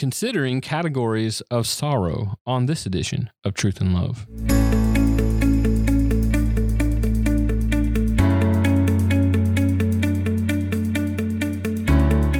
considering 0.00 0.62
categories 0.62 1.42
of 1.50 1.66
sorrow 1.66 2.34
on 2.46 2.64
this 2.64 2.86
edition 2.86 3.28
of 3.44 3.52
Truth 3.52 3.82
and 3.82 3.92
Love. 3.92 4.26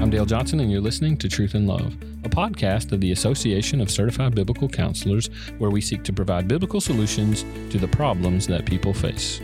I'm 0.01 0.09
Dale 0.09 0.25
Johnson, 0.25 0.61
and 0.61 0.73
you're 0.73 0.81
listening 0.81 1.19
to 1.19 1.29
Truth 1.29 1.53
and 1.53 1.69
Love, 1.69 1.93
a 2.25 2.31
podcast 2.31 2.93
of 2.93 3.03
the 3.03 3.13
Association 3.13 3.83
of 3.83 3.91
Certified 3.91 4.35
Biblical 4.35 4.67
Counselors, 4.67 5.29
where 5.59 5.69
we 5.69 5.83
seek 5.83 6.03
to 6.05 6.15
provide 6.15 6.49
biblical 6.49 6.81
solutions 6.81 7.45
to 7.69 7.77
the 7.77 7.89
problems 7.89 8.47
that 8.47 8.65
people 8.65 8.95
face. 8.95 9.39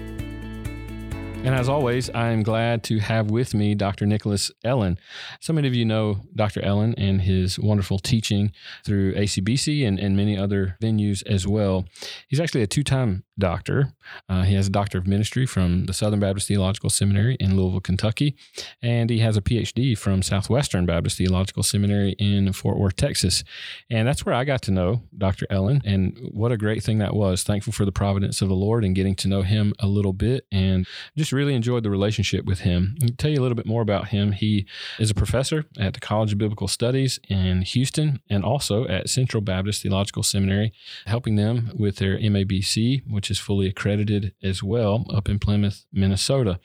And 1.47 1.55
as 1.55 1.69
always, 1.69 2.11
I 2.11 2.31
am 2.31 2.43
glad 2.43 2.83
to 2.85 2.99
have 2.99 3.31
with 3.31 3.55
me 3.55 3.77
Dr. 3.77 4.05
Nicholas 4.05 4.51
Ellen. 4.65 4.99
So 5.41 5.53
many 5.53 5.69
of 5.69 5.77
you 5.77 5.85
know 5.85 6.23
Dr. 6.35 6.61
Ellen 6.61 6.93
and 6.99 7.21
his 7.21 7.57
wonderful 7.57 8.01
teaching 8.01 8.51
through 8.85 9.15
ACBC 9.15 9.87
and, 9.87 9.97
and 9.97 10.17
many 10.17 10.37
other 10.37 10.77
venues 10.83 11.25
as 11.25 11.47
well. 11.47 11.85
He's 12.27 12.41
actually 12.41 12.63
a 12.63 12.67
two 12.67 12.83
time 12.83 13.23
doctor. 13.39 13.93
Uh, 14.29 14.43
he 14.43 14.55
has 14.55 14.67
a 14.67 14.71
doctor 14.71 14.99
of 14.99 15.07
ministry 15.07 15.47
from 15.47 15.85
the 15.85 15.93
Southern 15.93 16.21
Baptist 16.21 16.49
Theological 16.49 16.91
Seminary 16.91 17.37
in 17.39 17.57
Louisville, 17.57 17.81
Kentucky, 17.81 18.35
and 18.83 19.11
he 19.11 19.19
has 19.19 19.37
a 19.37 19.43
PhD 19.43 19.97
from 19.97 20.23
Southwestern 20.23 20.87
Baptist 20.87 21.19
Theological 21.19 21.63
Seminary 21.63 22.13
in 22.19 22.53
Fort 22.53 22.79
Worth, 22.79 22.97
Texas. 22.97 23.45
And 23.91 24.09
that's 24.09 24.25
where 24.25 24.35
I 24.35 24.45
got 24.45 24.63
to 24.63 24.71
know 24.71 25.03
Dr. 25.17 25.47
Ellen, 25.51 25.83
and 25.85 26.19
what 26.33 26.53
a 26.53 26.57
great 26.57 26.83
thing 26.83 26.99
that 26.99 27.15
was. 27.15 27.43
Thankful 27.43 27.73
for 27.73 27.85
the 27.85 27.93
providence 27.93 28.43
of 28.43 28.49
the 28.49 28.55
Lord 28.55 28.85
and 28.85 28.95
getting 28.95 29.15
to 29.17 29.29
know 29.29 29.43
him 29.43 29.75
a 29.79 29.87
little 29.87 30.13
bit, 30.13 30.47
and 30.51 30.87
just 31.17 31.33
really 31.37 31.55
enjoyed 31.55 31.83
the 31.83 31.91
relationship 31.91 32.47
with 32.47 32.61
him. 32.61 32.97
I'll 33.03 33.09
tell 33.19 33.31
you 33.31 33.41
a 33.41 33.45
little 33.45 33.57
bit 33.57 33.67
more 33.67 33.83
about 33.83 34.09
him. 34.09 34.33
He 34.33 34.67
is 34.99 35.11
a 35.11 35.15
professor 35.15 35.67
at 35.79 35.93
the 35.93 36.01
College 36.01 36.33
of 36.33 36.39
Biblical 36.39 36.69
Studies 36.69 37.21
in 37.29 37.63
Houston 37.63 38.21
and 38.31 38.45
also 38.45 38.87
at 38.89 39.11
Central 39.11 39.43
Baptist 39.43 39.83
Theological 39.83 40.23
Seminary, 40.23 40.73
helping 41.07 41.37
them 41.37 41.71
with 41.77 41.97
their 41.97 42.19
MABC, 42.19 43.03
which 43.07 43.27
which 43.27 43.31
is 43.33 43.41
fully 43.41 43.67
accredited 43.67 44.33
as 44.41 44.63
well 44.63 45.05
up 45.13 45.29
in 45.29 45.41
Plymouth, 45.41 45.85
Minnesota. 45.93 46.61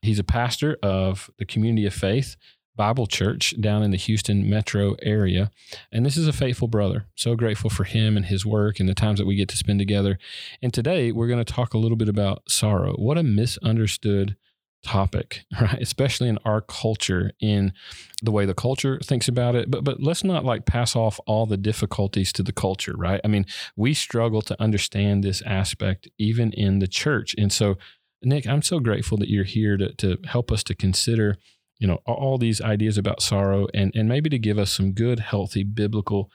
He's 0.00 0.18
a 0.18 0.24
pastor 0.24 0.78
of 0.82 1.30
the 1.38 1.44
Community 1.44 1.86
of 1.86 1.92
Faith 1.92 2.36
Bible 2.76 3.06
Church 3.06 3.54
down 3.60 3.82
in 3.82 3.90
the 3.90 3.96
Houston 3.96 4.48
metro 4.48 4.96
area. 5.02 5.50
And 5.90 6.04
this 6.04 6.16
is 6.16 6.28
a 6.28 6.32
faithful 6.32 6.68
brother. 6.68 7.06
So 7.14 7.34
grateful 7.34 7.70
for 7.70 7.84
him 7.84 8.16
and 8.16 8.26
his 8.26 8.44
work 8.44 8.78
and 8.78 8.88
the 8.88 8.94
times 8.94 9.18
that 9.18 9.26
we 9.26 9.36
get 9.36 9.48
to 9.48 9.56
spend 9.56 9.78
together. 9.78 10.18
And 10.62 10.72
today 10.72 11.12
we're 11.12 11.28
going 11.28 11.44
to 11.44 11.52
talk 11.52 11.74
a 11.74 11.78
little 11.78 11.96
bit 11.96 12.08
about 12.08 12.42
sorrow. 12.48 12.94
What 12.94 13.18
a 13.18 13.22
misunderstood 13.22 14.36
topic, 14.86 15.44
right? 15.60 15.80
Especially 15.80 16.28
in 16.28 16.38
our 16.44 16.60
culture, 16.60 17.32
in 17.40 17.72
the 18.22 18.30
way 18.30 18.46
the 18.46 18.54
culture 18.54 18.98
thinks 19.02 19.28
about 19.28 19.54
it. 19.54 19.70
But 19.70 19.84
but 19.84 20.02
let's 20.02 20.24
not 20.24 20.44
like 20.44 20.64
pass 20.64 20.96
off 20.96 21.20
all 21.26 21.44
the 21.44 21.56
difficulties 21.56 22.32
to 22.34 22.42
the 22.42 22.52
culture, 22.52 22.94
right? 22.96 23.20
I 23.24 23.28
mean, 23.28 23.44
we 23.76 23.92
struggle 23.92 24.42
to 24.42 24.62
understand 24.62 25.22
this 25.22 25.42
aspect 25.42 26.08
even 26.18 26.52
in 26.52 26.78
the 26.78 26.86
church. 26.86 27.34
And 27.36 27.52
so, 27.52 27.76
Nick, 28.22 28.46
I'm 28.46 28.62
so 28.62 28.80
grateful 28.80 29.18
that 29.18 29.28
you're 29.28 29.44
here 29.44 29.76
to 29.76 29.92
to 29.94 30.18
help 30.26 30.50
us 30.50 30.62
to 30.64 30.74
consider, 30.74 31.36
you 31.78 31.86
know, 31.86 32.00
all 32.06 32.38
these 32.38 32.60
ideas 32.60 32.98
about 32.98 33.22
sorrow 33.22 33.66
and 33.74 33.92
and 33.94 34.08
maybe 34.08 34.30
to 34.30 34.38
give 34.38 34.58
us 34.58 34.70
some 34.70 34.92
good, 34.92 35.20
healthy 35.20 35.64
biblical 35.64 36.30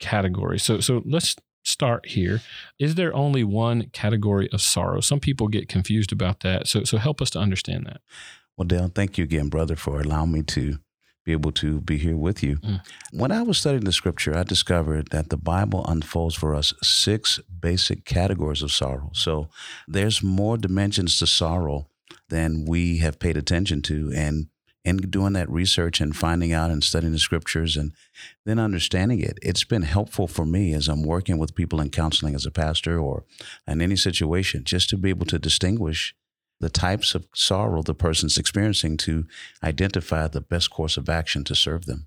categories. 0.00 0.62
So 0.62 0.80
so 0.80 1.02
let's 1.04 1.36
start 1.66 2.06
here. 2.06 2.40
Is 2.78 2.94
there 2.94 3.14
only 3.14 3.44
one 3.44 3.90
category 3.92 4.48
of 4.52 4.60
sorrow? 4.62 5.00
Some 5.00 5.20
people 5.20 5.48
get 5.48 5.68
confused 5.68 6.12
about 6.12 6.40
that. 6.40 6.68
So, 6.68 6.84
so 6.84 6.96
help 6.96 7.20
us 7.20 7.30
to 7.30 7.40
understand 7.40 7.86
that. 7.86 8.00
Well, 8.56 8.66
Dale, 8.66 8.90
thank 8.94 9.18
you 9.18 9.24
again, 9.24 9.48
brother, 9.48 9.76
for 9.76 10.00
allowing 10.00 10.32
me 10.32 10.42
to 10.44 10.78
be 11.24 11.32
able 11.32 11.50
to 11.50 11.80
be 11.80 11.98
here 11.98 12.16
with 12.16 12.42
you. 12.42 12.56
Mm. 12.58 12.80
When 13.12 13.32
I 13.32 13.42
was 13.42 13.58
studying 13.58 13.84
the 13.84 13.92
scripture, 13.92 14.36
I 14.36 14.44
discovered 14.44 15.08
that 15.10 15.28
the 15.28 15.36
Bible 15.36 15.84
unfolds 15.86 16.36
for 16.36 16.54
us 16.54 16.72
six 16.82 17.40
basic 17.60 18.04
categories 18.04 18.62
of 18.62 18.70
sorrow. 18.70 19.10
So 19.12 19.48
there's 19.88 20.22
more 20.22 20.56
dimensions 20.56 21.18
to 21.18 21.26
sorrow 21.26 21.88
than 22.28 22.64
we 22.64 22.98
have 22.98 23.18
paid 23.18 23.36
attention 23.36 23.82
to. 23.82 24.12
And 24.14 24.46
in 24.86 24.98
doing 24.98 25.32
that 25.32 25.50
research 25.50 26.00
and 26.00 26.16
finding 26.16 26.52
out 26.52 26.70
and 26.70 26.84
studying 26.84 27.12
the 27.12 27.18
scriptures 27.18 27.76
and 27.76 27.92
then 28.44 28.60
understanding 28.60 29.20
it, 29.20 29.36
it's 29.42 29.64
been 29.64 29.82
helpful 29.82 30.28
for 30.28 30.46
me 30.46 30.72
as 30.72 30.86
I'm 30.86 31.02
working 31.02 31.38
with 31.38 31.56
people 31.56 31.80
in 31.80 31.90
counseling 31.90 32.36
as 32.36 32.46
a 32.46 32.52
pastor 32.52 33.00
or 33.00 33.24
in 33.66 33.82
any 33.82 33.96
situation, 33.96 34.62
just 34.62 34.88
to 34.90 34.96
be 34.96 35.10
able 35.10 35.26
to 35.26 35.40
distinguish 35.40 36.14
the 36.60 36.70
types 36.70 37.16
of 37.16 37.26
sorrow 37.34 37.82
the 37.82 37.94
person's 37.94 38.38
experiencing 38.38 38.96
to 38.98 39.26
identify 39.62 40.28
the 40.28 40.40
best 40.40 40.70
course 40.70 40.96
of 40.96 41.08
action 41.08 41.42
to 41.44 41.56
serve 41.56 41.86
them. 41.86 42.06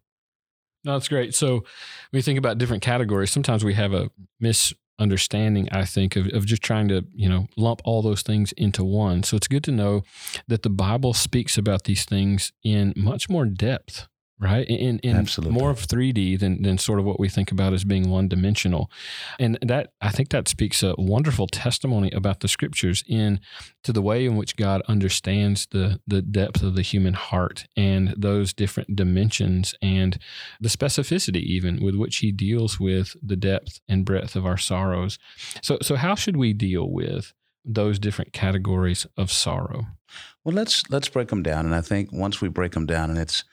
No, 0.86 0.94
that's 0.94 1.10
great. 1.10 1.36
So 1.36 1.66
you 2.14 2.22
think 2.22 2.40
about 2.40 2.58
different 2.58 2.82
categories, 2.82 3.30
sometimes 3.30 3.66
we 3.66 3.74
have 3.74 3.94
a 3.94 4.10
mis 4.40 4.74
understanding, 5.00 5.68
I 5.72 5.86
think, 5.86 6.16
of, 6.16 6.28
of 6.28 6.46
just 6.46 6.62
trying 6.62 6.88
to, 6.90 7.06
you 7.16 7.30
know, 7.30 7.48
lump 7.58 7.82
all 7.86 8.02
those 8.02 8.22
things 8.22 8.52
into 8.54 8.84
one. 8.84 9.24
So 9.24 9.38
it's 9.38 9.48
good 9.48 9.64
to 9.66 9.72
know 9.72 10.04
that 10.48 10.64
the 10.64 10.70
Bible 10.70 11.14
speaks 11.14 11.58
about 11.58 11.86
these 11.86 12.06
things 12.06 12.52
in 12.64 12.94
much 12.96 13.30
more 13.30 13.46
depth 13.46 14.08
right? 14.40 14.68
In, 14.68 15.00
in 15.00 15.18
Absolutely. 15.18 15.60
more 15.60 15.70
of 15.70 15.86
3D 15.86 16.40
than, 16.40 16.62
than 16.62 16.78
sort 16.78 17.00
of 17.00 17.06
what 17.06 17.20
we 17.20 17.28
think 17.28 17.52
about 17.52 17.74
as 17.74 17.84
being 17.84 18.10
one 18.10 18.28
dimensional. 18.28 18.90
And 19.38 19.60
that, 19.62 19.94
I 20.02 20.12
think 20.12 20.30
that 20.30 20.48
speaks 20.48 20.82
a 20.82 20.96
wonderful 20.98 21.48
testimony 21.48 22.10
about 22.12 22.40
the 22.40 22.48
scriptures 22.48 23.04
in 23.08 23.42
to 23.84 23.92
the 23.92 24.02
way 24.02 24.26
in 24.26 24.38
which 24.38 24.56
God 24.56 24.82
understands 24.88 25.68
the, 25.72 26.00
the 26.08 26.22
depth 26.22 26.64
of 26.64 26.76
the 26.76 26.82
human 26.82 27.16
heart 27.16 27.66
and 27.76 28.14
those 28.18 28.54
different 28.54 28.96
dimensions 28.96 29.76
and 29.82 30.18
the 30.62 30.70
specificity 30.70 31.42
even 31.42 31.84
with 31.84 31.96
which 31.96 32.18
he 32.18 32.32
deals 32.32 32.80
with 32.80 33.16
the 33.22 33.36
depth 33.36 33.82
and 33.90 34.06
breadth 34.06 34.36
of 34.36 34.46
our 34.46 34.58
sorrows. 34.58 35.20
So, 35.62 35.80
so 35.82 35.96
how 35.96 36.16
should 36.16 36.38
we 36.38 36.54
deal 36.54 36.90
with 36.90 37.34
those 37.66 38.00
different 38.00 38.32
categories 38.32 39.06
of 39.18 39.32
sorrow? 39.32 39.88
Well, 40.44 40.56
let's 40.56 40.90
let's 40.90 41.10
break 41.10 41.28
them 41.28 41.44
down, 41.44 41.66
and 41.66 41.76
I 41.76 41.82
think 41.82 42.12
once 42.12 42.42
we 42.42 42.50
break 42.50 42.72
them 42.72 42.86
down, 42.86 43.10
and 43.10 43.20
it's 43.20 43.44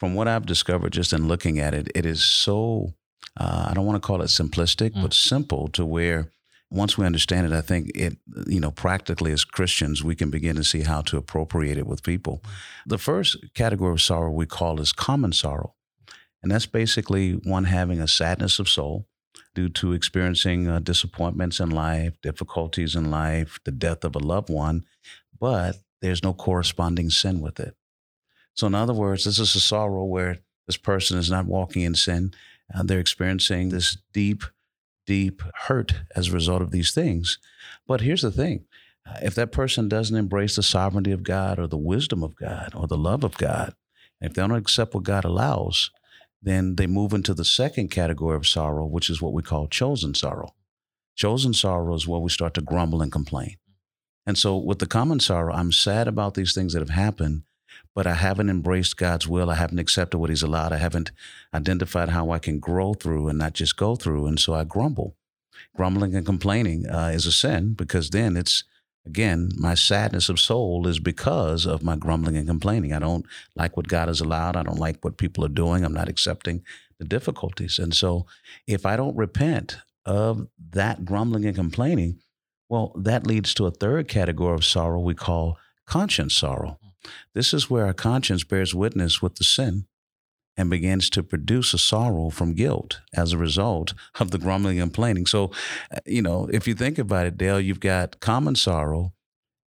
from 0.00 0.14
what 0.14 0.26
I've 0.26 0.46
discovered 0.46 0.94
just 0.94 1.12
in 1.12 1.28
looking 1.28 1.60
at 1.60 1.74
it, 1.74 1.92
it 1.94 2.06
is 2.06 2.24
so, 2.24 2.94
uh, 3.38 3.66
I 3.68 3.74
don't 3.74 3.84
want 3.84 4.02
to 4.02 4.06
call 4.06 4.22
it 4.22 4.28
simplistic, 4.28 4.92
mm. 4.92 5.02
but 5.02 5.12
simple 5.12 5.68
to 5.68 5.84
where 5.84 6.30
once 6.70 6.96
we 6.96 7.04
understand 7.04 7.46
it, 7.46 7.52
I 7.52 7.60
think 7.60 7.90
it, 7.94 8.16
you 8.46 8.60
know, 8.60 8.70
practically 8.70 9.30
as 9.32 9.44
Christians, 9.44 10.02
we 10.02 10.14
can 10.14 10.30
begin 10.30 10.56
to 10.56 10.64
see 10.64 10.82
how 10.82 11.02
to 11.02 11.18
appropriate 11.18 11.76
it 11.76 11.86
with 11.86 12.02
people. 12.02 12.42
The 12.86 12.96
first 12.96 13.36
category 13.54 13.92
of 13.92 14.00
sorrow 14.00 14.30
we 14.30 14.46
call 14.46 14.80
is 14.80 14.92
common 14.92 15.32
sorrow. 15.32 15.74
And 16.42 16.50
that's 16.50 16.66
basically 16.66 17.32
one 17.32 17.64
having 17.64 18.00
a 18.00 18.08
sadness 18.08 18.58
of 18.58 18.68
soul 18.68 19.06
due 19.54 19.68
to 19.68 19.92
experiencing 19.92 20.68
uh, 20.68 20.78
disappointments 20.78 21.60
in 21.60 21.70
life, 21.70 22.14
difficulties 22.22 22.94
in 22.94 23.10
life, 23.10 23.58
the 23.64 23.72
death 23.72 24.04
of 24.04 24.16
a 24.16 24.20
loved 24.20 24.48
one, 24.48 24.84
but 25.38 25.76
there's 26.00 26.22
no 26.22 26.32
corresponding 26.32 27.10
sin 27.10 27.40
with 27.40 27.60
it. 27.60 27.76
So, 28.54 28.66
in 28.66 28.74
other 28.74 28.92
words, 28.92 29.24
this 29.24 29.38
is 29.38 29.54
a 29.54 29.60
sorrow 29.60 30.04
where 30.04 30.38
this 30.66 30.76
person 30.76 31.18
is 31.18 31.30
not 31.30 31.46
walking 31.46 31.82
in 31.82 31.94
sin. 31.94 32.32
Uh, 32.72 32.82
they're 32.82 33.00
experiencing 33.00 33.70
this 33.70 33.96
deep, 34.12 34.44
deep 35.06 35.42
hurt 35.66 35.94
as 36.14 36.28
a 36.28 36.32
result 36.32 36.62
of 36.62 36.70
these 36.70 36.92
things. 36.92 37.38
But 37.86 38.02
here's 38.02 38.22
the 38.22 38.30
thing 38.30 38.66
uh, 39.06 39.18
if 39.22 39.34
that 39.34 39.52
person 39.52 39.88
doesn't 39.88 40.16
embrace 40.16 40.56
the 40.56 40.62
sovereignty 40.62 41.12
of 41.12 41.22
God 41.22 41.58
or 41.58 41.66
the 41.66 41.76
wisdom 41.76 42.22
of 42.22 42.36
God 42.36 42.72
or 42.74 42.86
the 42.86 42.98
love 42.98 43.24
of 43.24 43.36
God, 43.38 43.74
if 44.20 44.34
they 44.34 44.42
don't 44.42 44.52
accept 44.52 44.94
what 44.94 45.04
God 45.04 45.24
allows, 45.24 45.90
then 46.42 46.76
they 46.76 46.86
move 46.86 47.12
into 47.12 47.34
the 47.34 47.44
second 47.44 47.90
category 47.90 48.36
of 48.36 48.46
sorrow, 48.46 48.86
which 48.86 49.10
is 49.10 49.20
what 49.20 49.32
we 49.32 49.42
call 49.42 49.66
chosen 49.66 50.14
sorrow. 50.14 50.54
Chosen 51.16 51.52
sorrow 51.52 51.94
is 51.94 52.06
where 52.06 52.20
we 52.20 52.30
start 52.30 52.54
to 52.54 52.62
grumble 52.62 53.02
and 53.02 53.12
complain. 53.12 53.56
And 54.26 54.38
so, 54.38 54.56
with 54.56 54.78
the 54.78 54.86
common 54.86 55.20
sorrow, 55.20 55.52
I'm 55.52 55.72
sad 55.72 56.06
about 56.06 56.34
these 56.34 56.54
things 56.54 56.72
that 56.72 56.80
have 56.80 56.90
happened, 56.90 57.42
but 57.94 58.06
I 58.06 58.14
haven't 58.14 58.50
embraced 58.50 58.96
God's 58.96 59.26
will. 59.26 59.50
I 59.50 59.56
haven't 59.56 59.78
accepted 59.78 60.18
what 60.18 60.30
He's 60.30 60.42
allowed. 60.42 60.72
I 60.72 60.78
haven't 60.78 61.10
identified 61.52 62.10
how 62.10 62.30
I 62.30 62.38
can 62.38 62.58
grow 62.58 62.94
through 62.94 63.28
and 63.28 63.38
not 63.38 63.54
just 63.54 63.76
go 63.76 63.96
through. 63.96 64.26
And 64.26 64.38
so 64.38 64.54
I 64.54 64.64
grumble. 64.64 65.16
Grumbling 65.76 66.14
and 66.14 66.26
complaining 66.26 66.88
uh, 66.88 67.10
is 67.14 67.26
a 67.26 67.32
sin 67.32 67.74
because 67.74 68.10
then 68.10 68.36
it's, 68.36 68.64
again, 69.06 69.50
my 69.56 69.74
sadness 69.74 70.28
of 70.28 70.40
soul 70.40 70.86
is 70.86 70.98
because 70.98 71.66
of 71.66 71.82
my 71.82 71.96
grumbling 71.96 72.36
and 72.36 72.48
complaining. 72.48 72.92
I 72.92 72.98
don't 72.98 73.26
like 73.54 73.76
what 73.76 73.88
God 73.88 74.08
has 74.08 74.20
allowed. 74.20 74.56
I 74.56 74.62
don't 74.62 74.78
like 74.78 75.04
what 75.04 75.18
people 75.18 75.44
are 75.44 75.48
doing. 75.48 75.84
I'm 75.84 75.92
not 75.92 76.08
accepting 76.08 76.62
the 76.98 77.04
difficulties. 77.04 77.78
And 77.78 77.94
so 77.94 78.26
if 78.66 78.86
I 78.86 78.96
don't 78.96 79.16
repent 79.16 79.78
of 80.06 80.48
that 80.70 81.04
grumbling 81.04 81.44
and 81.44 81.56
complaining, 81.56 82.20
well, 82.68 82.92
that 82.96 83.26
leads 83.26 83.52
to 83.54 83.66
a 83.66 83.70
third 83.70 84.08
category 84.08 84.54
of 84.54 84.64
sorrow 84.64 85.00
we 85.00 85.14
call 85.14 85.58
conscience 85.86 86.34
sorrow. 86.34 86.78
This 87.34 87.52
is 87.54 87.70
where 87.70 87.86
our 87.86 87.92
conscience 87.92 88.44
bears 88.44 88.74
witness 88.74 89.22
with 89.22 89.36
the 89.36 89.44
sin 89.44 89.86
and 90.56 90.68
begins 90.68 91.08
to 91.10 91.22
produce 91.22 91.72
a 91.72 91.78
sorrow 91.78 92.28
from 92.28 92.54
guilt 92.54 93.00
as 93.14 93.32
a 93.32 93.38
result 93.38 93.94
of 94.18 94.30
the 94.30 94.38
grumbling 94.38 94.78
and 94.80 94.90
complaining. 94.90 95.24
So, 95.26 95.52
uh, 95.94 96.00
you 96.04 96.20
know, 96.22 96.48
if 96.52 96.68
you 96.68 96.74
think 96.74 96.98
about 96.98 97.26
it, 97.26 97.38
Dale, 97.38 97.60
you've 97.60 97.80
got 97.80 98.20
common 98.20 98.56
sorrow. 98.56 99.14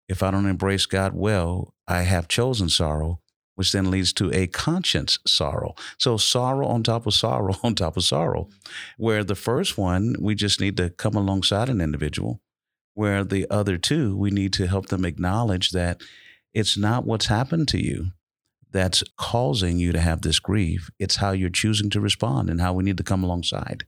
If 0.08 0.22
I 0.22 0.30
don't 0.30 0.46
embrace 0.46 0.86
God 0.86 1.14
well, 1.14 1.74
I 1.88 2.02
have 2.02 2.28
chosen 2.28 2.68
sorrow. 2.68 3.20
which 3.56 3.72
then 3.72 3.90
leads 3.90 4.12
to 4.12 4.30
a 4.32 4.46
conscience 4.46 5.18
sorrow. 5.26 5.74
So 5.98 6.18
sorrow 6.18 6.66
on 6.66 6.82
top 6.82 7.06
of 7.06 7.14
sorrow 7.14 7.54
on 7.64 7.74
top 7.74 7.96
of 7.96 8.04
sorrow. 8.04 8.48
Where 8.98 9.24
the 9.24 9.34
first 9.34 9.78
one, 9.78 10.14
we 10.20 10.34
just 10.34 10.60
need 10.60 10.76
to 10.76 10.90
come 10.90 11.14
alongside 11.14 11.70
an 11.70 11.80
individual. 11.80 12.40
Where 12.92 13.24
the 13.24 13.46
other 13.50 13.78
two, 13.78 14.14
we 14.14 14.30
need 14.30 14.52
to 14.54 14.66
help 14.66 14.88
them 14.88 15.06
acknowledge 15.06 15.70
that 15.70 16.02
it's 16.56 16.78
not 16.78 17.04
what's 17.04 17.26
happened 17.26 17.68
to 17.68 17.78
you 17.78 18.12
that's 18.72 19.04
causing 19.18 19.78
you 19.78 19.92
to 19.92 20.00
have 20.00 20.22
this 20.22 20.38
grief. 20.38 20.90
It's 20.98 21.16
how 21.16 21.32
you're 21.32 21.50
choosing 21.50 21.90
to 21.90 22.00
respond 22.00 22.48
and 22.48 22.62
how 22.62 22.72
we 22.72 22.82
need 22.82 22.96
to 22.96 23.04
come 23.04 23.22
alongside. 23.22 23.84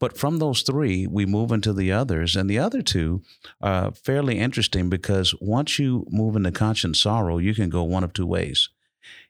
But 0.00 0.18
from 0.18 0.38
those 0.40 0.62
three, 0.62 1.06
we 1.06 1.26
move 1.26 1.52
into 1.52 1.72
the 1.72 1.92
others. 1.92 2.34
And 2.34 2.50
the 2.50 2.58
other 2.58 2.82
two 2.82 3.22
are 3.60 3.92
fairly 3.92 4.40
interesting 4.40 4.90
because 4.90 5.32
once 5.40 5.78
you 5.78 6.04
move 6.10 6.34
into 6.34 6.50
conscience 6.50 7.00
sorrow, 7.00 7.38
you 7.38 7.54
can 7.54 7.70
go 7.70 7.84
one 7.84 8.02
of 8.02 8.12
two 8.12 8.26
ways. 8.26 8.68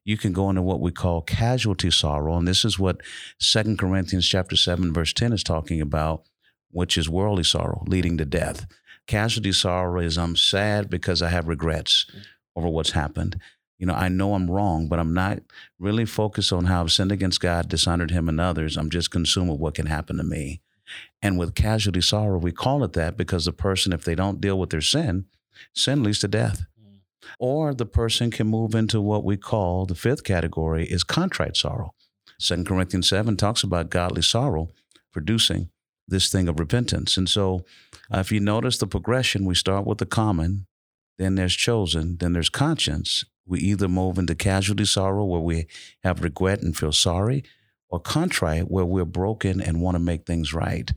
You 0.02 0.16
can 0.16 0.32
go 0.32 0.48
into 0.48 0.62
what 0.62 0.80
we 0.80 0.92
call 0.92 1.20
casualty 1.20 1.90
sorrow. 1.90 2.38
And 2.38 2.48
this 2.48 2.64
is 2.64 2.78
what 2.78 3.02
Second 3.38 3.78
Corinthians 3.78 4.26
chapter 4.26 4.56
7, 4.56 4.94
verse 4.94 5.12
10 5.12 5.34
is 5.34 5.44
talking 5.44 5.82
about, 5.82 6.22
which 6.70 6.96
is 6.96 7.06
worldly 7.06 7.44
sorrow 7.44 7.84
leading 7.86 8.16
to 8.16 8.24
death. 8.24 8.64
Casualty 9.06 9.52
sorrow 9.52 10.00
is 10.00 10.16
I'm 10.16 10.36
sad 10.36 10.88
because 10.88 11.20
I 11.20 11.28
have 11.28 11.48
regrets 11.48 12.06
over 12.56 12.68
what's 12.68 12.90
happened 12.90 13.40
you 13.82 13.86
know, 13.86 13.94
I 13.94 14.08
know 14.08 14.34
I'm 14.34 14.48
wrong, 14.48 14.86
but 14.86 15.00
I'm 15.00 15.12
not 15.12 15.40
really 15.80 16.04
focused 16.04 16.52
on 16.52 16.66
how 16.66 16.82
I've 16.82 16.92
sinned 16.92 17.10
against 17.10 17.40
God, 17.40 17.68
dishonored 17.68 18.12
Him 18.12 18.28
and 18.28 18.40
others. 18.40 18.76
I'm 18.76 18.90
just 18.90 19.10
consumed 19.10 19.50
with 19.50 19.58
what 19.58 19.74
can 19.74 19.86
happen 19.86 20.18
to 20.18 20.22
me. 20.22 20.60
And 21.20 21.36
with 21.36 21.56
casualty 21.56 22.00
sorrow, 22.00 22.38
we 22.38 22.52
call 22.52 22.84
it 22.84 22.92
that 22.92 23.16
because 23.16 23.44
the 23.44 23.52
person, 23.52 23.92
if 23.92 24.04
they 24.04 24.14
don't 24.14 24.40
deal 24.40 24.56
with 24.56 24.70
their 24.70 24.80
sin, 24.80 25.24
sin 25.74 26.04
leads 26.04 26.20
to 26.20 26.28
death. 26.28 26.64
Mm. 26.80 26.98
Or 27.40 27.74
the 27.74 27.84
person 27.84 28.30
can 28.30 28.46
move 28.46 28.76
into 28.76 29.00
what 29.00 29.24
we 29.24 29.36
call 29.36 29.84
the 29.84 29.96
fifth 29.96 30.22
category 30.22 30.86
is 30.86 31.02
contrite 31.02 31.56
sorrow. 31.56 31.92
Second 32.38 32.68
Corinthians 32.68 33.08
7 33.08 33.36
talks 33.36 33.64
about 33.64 33.90
godly 33.90 34.22
sorrow 34.22 34.68
producing 35.12 35.70
this 36.06 36.30
thing 36.30 36.46
of 36.46 36.60
repentance. 36.60 37.16
And 37.16 37.28
so 37.28 37.64
uh, 38.14 38.20
if 38.20 38.30
you 38.30 38.38
notice 38.38 38.78
the 38.78 38.86
progression, 38.86 39.44
we 39.44 39.56
start 39.56 39.84
with 39.84 39.98
the 39.98 40.06
common, 40.06 40.66
then 41.22 41.36
there's 41.36 41.54
chosen, 41.54 42.16
then 42.18 42.32
there's 42.32 42.48
conscience, 42.48 43.24
we 43.46 43.60
either 43.60 43.88
move 43.88 44.18
into 44.18 44.34
casualty 44.34 44.84
sorrow 44.84 45.24
where 45.24 45.40
we 45.40 45.66
have 46.04 46.22
regret 46.22 46.62
and 46.62 46.76
feel 46.76 46.92
sorry, 46.92 47.44
or 47.88 48.00
contrite 48.00 48.70
where 48.70 48.84
we're 48.84 49.04
broken 49.04 49.60
and 49.60 49.80
want 49.80 49.94
to 49.94 49.98
make 49.98 50.26
things 50.26 50.52
right. 50.52 50.92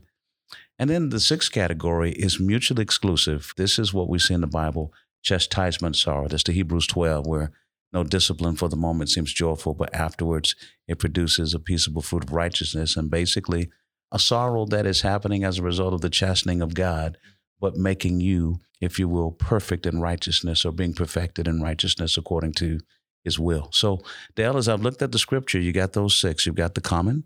And 0.78 0.90
then 0.90 1.08
the 1.08 1.20
sixth 1.20 1.52
category 1.52 2.12
is 2.12 2.38
mutually 2.38 2.82
exclusive. 2.82 3.52
This 3.56 3.78
is 3.78 3.94
what 3.94 4.08
we 4.08 4.18
see 4.18 4.34
in 4.34 4.42
the 4.42 4.46
Bible 4.46 4.92
chastisement 5.22 5.96
sorrow. 5.96 6.28
That's 6.28 6.44
the 6.44 6.52
Hebrews 6.52 6.86
12, 6.86 7.26
where 7.26 7.52
no 7.92 8.04
discipline 8.04 8.56
for 8.56 8.68
the 8.68 8.76
moment 8.76 9.10
seems 9.10 9.32
joyful, 9.32 9.74
but 9.74 9.94
afterwards 9.94 10.54
it 10.86 10.98
produces 10.98 11.54
a 11.54 11.58
peaceable 11.58 12.02
fruit 12.02 12.24
of 12.24 12.32
righteousness 12.32 12.96
and 12.96 13.10
basically 13.10 13.70
a 14.12 14.18
sorrow 14.18 14.66
that 14.66 14.86
is 14.86 15.00
happening 15.00 15.44
as 15.44 15.58
a 15.58 15.62
result 15.62 15.94
of 15.94 16.00
the 16.00 16.10
chastening 16.10 16.62
of 16.62 16.74
God 16.74 17.18
but 17.60 17.76
making 17.76 18.20
you, 18.20 18.60
if 18.80 18.98
you 18.98 19.08
will, 19.08 19.32
perfect 19.32 19.86
in 19.86 20.00
righteousness 20.00 20.64
or 20.64 20.72
being 20.72 20.94
perfected 20.94 21.48
in 21.48 21.62
righteousness 21.62 22.16
according 22.16 22.52
to 22.52 22.80
his 23.24 23.38
will. 23.38 23.68
So, 23.72 24.02
Dale, 24.34 24.56
as 24.56 24.68
I've 24.68 24.82
looked 24.82 25.02
at 25.02 25.12
the 25.12 25.18
scripture, 25.18 25.58
you 25.58 25.72
got 25.72 25.94
those 25.94 26.14
six. 26.14 26.46
You've 26.46 26.54
got 26.54 26.74
the 26.74 26.80
common, 26.80 27.24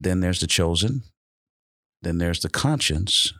then 0.00 0.20
there's 0.20 0.40
the 0.40 0.46
chosen, 0.46 1.02
then 2.02 2.18
there's 2.18 2.40
the 2.40 2.48
conscience, 2.48 3.32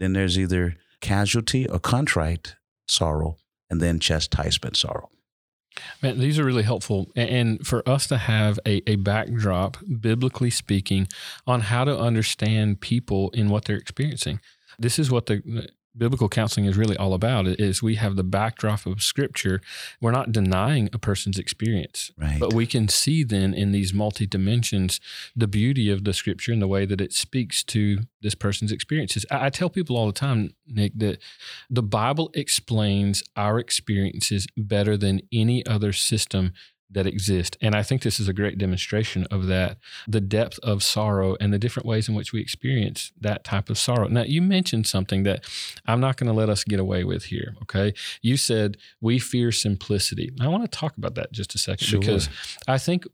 then 0.00 0.12
there's 0.12 0.38
either 0.38 0.76
casualty 1.00 1.68
or 1.68 1.78
contrite 1.78 2.56
sorrow, 2.88 3.36
and 3.70 3.80
then 3.80 4.00
chastisement 4.00 4.76
sorrow. 4.76 5.08
Man, 6.02 6.18
these 6.18 6.38
are 6.38 6.44
really 6.44 6.64
helpful. 6.64 7.10
And 7.14 7.64
for 7.64 7.88
us 7.88 8.06
to 8.08 8.18
have 8.18 8.58
a, 8.66 8.82
a 8.90 8.96
backdrop, 8.96 9.76
biblically 10.00 10.50
speaking, 10.50 11.06
on 11.46 11.60
how 11.60 11.84
to 11.84 11.96
understand 11.96 12.80
people 12.80 13.30
in 13.30 13.48
what 13.48 13.66
they're 13.66 13.76
experiencing 13.76 14.40
this 14.80 14.98
is 14.98 15.10
what 15.10 15.26
the 15.26 15.68
biblical 15.96 16.28
counseling 16.28 16.66
is 16.66 16.76
really 16.76 16.96
all 16.96 17.14
about 17.14 17.46
is 17.46 17.82
we 17.82 17.96
have 17.96 18.14
the 18.14 18.22
backdrop 18.22 18.86
of 18.86 19.02
scripture 19.02 19.60
we're 20.00 20.12
not 20.12 20.30
denying 20.30 20.88
a 20.92 20.98
person's 20.98 21.38
experience 21.38 22.12
right. 22.16 22.38
but 22.38 22.52
we 22.52 22.64
can 22.64 22.86
see 22.86 23.24
then 23.24 23.52
in 23.52 23.72
these 23.72 23.92
multi 23.92 24.24
dimensions 24.24 25.00
the 25.34 25.48
beauty 25.48 25.90
of 25.90 26.04
the 26.04 26.12
scripture 26.12 26.52
and 26.52 26.62
the 26.62 26.68
way 26.68 26.86
that 26.86 27.00
it 27.00 27.12
speaks 27.12 27.64
to 27.64 27.98
this 28.22 28.36
person's 28.36 28.70
experiences 28.70 29.26
I, 29.30 29.46
I 29.46 29.50
tell 29.50 29.68
people 29.68 29.96
all 29.96 30.06
the 30.06 30.12
time 30.12 30.50
nick 30.66 30.92
that 30.96 31.18
the 31.68 31.82
bible 31.82 32.30
explains 32.34 33.24
our 33.36 33.58
experiences 33.58 34.46
better 34.56 34.96
than 34.96 35.22
any 35.32 35.66
other 35.66 35.92
system 35.92 36.52
that 36.90 37.06
exist. 37.06 37.56
And 37.60 37.74
I 37.74 37.82
think 37.82 38.02
this 38.02 38.18
is 38.18 38.28
a 38.28 38.32
great 38.32 38.58
demonstration 38.58 39.26
of 39.30 39.46
that 39.46 39.78
the 40.08 40.20
depth 40.20 40.58
of 40.62 40.82
sorrow 40.82 41.36
and 41.40 41.52
the 41.52 41.58
different 41.58 41.86
ways 41.86 42.08
in 42.08 42.14
which 42.14 42.32
we 42.32 42.40
experience 42.40 43.12
that 43.20 43.44
type 43.44 43.70
of 43.70 43.78
sorrow. 43.78 44.08
Now, 44.08 44.22
you 44.22 44.42
mentioned 44.42 44.86
something 44.86 45.22
that 45.24 45.44
I'm 45.86 46.00
not 46.00 46.16
going 46.16 46.28
to 46.28 46.32
let 46.32 46.48
us 46.48 46.64
get 46.64 46.80
away 46.80 47.04
with 47.04 47.24
here. 47.24 47.54
Okay. 47.62 47.94
You 48.22 48.36
said 48.36 48.76
we 49.00 49.18
fear 49.18 49.52
simplicity. 49.52 50.32
I 50.40 50.48
want 50.48 50.70
to 50.70 50.78
talk 50.78 50.96
about 50.96 51.14
that 51.14 51.32
just 51.32 51.54
a 51.54 51.58
second 51.58 51.86
sure. 51.86 52.00
because 52.00 52.28
I 52.66 52.78
think, 52.78 53.06